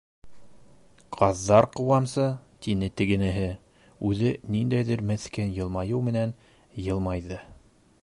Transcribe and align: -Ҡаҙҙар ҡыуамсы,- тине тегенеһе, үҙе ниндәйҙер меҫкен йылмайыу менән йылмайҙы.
-Ҡаҙҙар 1.17 1.67
ҡыуамсы,- 1.75 2.25
тине 2.67 2.89
тегенеһе, 3.01 3.45
үҙе 4.11 4.35
ниндәйҙер 4.57 5.07
меҫкен 5.13 5.57
йылмайыу 5.59 6.05
менән 6.11 6.37
йылмайҙы. 6.89 7.45